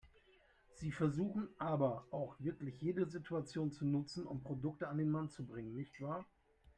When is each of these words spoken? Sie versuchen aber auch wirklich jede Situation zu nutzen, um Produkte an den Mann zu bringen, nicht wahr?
Sie 0.73 0.91
versuchen 0.91 1.47
aber 1.59 2.07
auch 2.09 2.35
wirklich 2.39 2.81
jede 2.81 3.07
Situation 3.07 3.71
zu 3.71 3.85
nutzen, 3.85 4.25
um 4.25 4.41
Produkte 4.41 4.87
an 4.87 4.97
den 4.97 5.11
Mann 5.11 5.29
zu 5.29 5.45
bringen, 5.45 5.75
nicht 5.75 6.01
wahr? 6.01 6.25